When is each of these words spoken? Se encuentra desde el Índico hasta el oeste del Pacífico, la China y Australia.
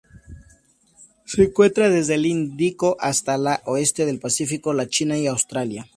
Se 1.25 1.43
encuentra 1.43 1.87
desde 1.91 2.15
el 2.15 2.25
Índico 2.25 2.97
hasta 2.99 3.35
el 3.35 3.45
oeste 3.67 4.07
del 4.07 4.17
Pacífico, 4.17 4.73
la 4.73 4.87
China 4.87 5.15
y 5.15 5.27
Australia. 5.27 5.85